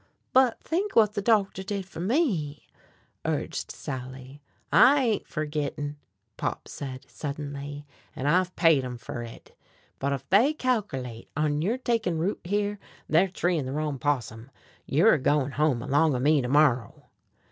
[0.33, 2.65] "But think whut the doctor did fer me,"
[3.23, 4.41] urged Sally.
[4.73, 5.97] "I ain't fergittin',"
[6.37, 7.85] Pop said suddenly,
[8.15, 9.55] "an' I've paid 'em fer hit.
[9.99, 14.49] But ef they calkerlate on yer takin' root here, they're treein' the wrong possum.
[14.87, 17.05] You're a goin' home along o' me to morrow."